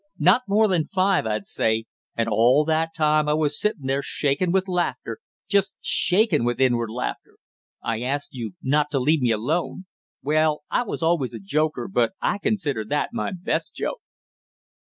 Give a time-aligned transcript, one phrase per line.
[0.17, 1.85] Not more than five, I'd say,
[2.17, 6.89] and all that time I was sitting there shaking with laughter just shaking with inward
[6.89, 7.37] laughter;
[7.83, 9.85] I asked you not to leave me alone!
[10.23, 14.01] Well, I always was a joker but I consider that my best joke!"